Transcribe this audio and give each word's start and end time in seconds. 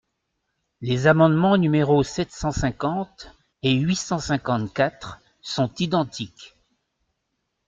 Les 0.81 1.05
amendements 1.05 1.57
numéros 1.57 2.01
sept 2.01 2.31
cent 2.31 2.49
cinquante 2.51 3.35
et 3.61 3.73
huit 3.75 3.95
cent 3.97 4.17
cinquante-quatre 4.17 5.19
sont 5.43 5.69
identiques. 5.77 6.55